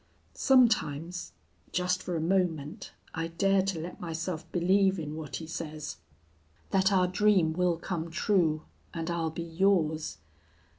Sometimes, 0.33 1.31
just 1.71 2.01
for 2.01 2.15
a 2.15 2.19
moment, 2.21 2.91
I 3.13 3.27
dare 3.27 3.61
to 3.61 3.79
let 3.79 4.01
myself 4.01 4.51
believe 4.51 4.97
in 4.97 5.15
what 5.15 5.35
he 5.35 5.45
says 5.45 5.97
that 6.71 6.91
our 6.91 7.05
dream 7.07 7.53
will 7.53 7.77
come 7.77 8.09
true 8.09 8.63
and 8.95 9.11
I'll 9.11 9.29
be 9.29 9.43
yours. 9.43 10.17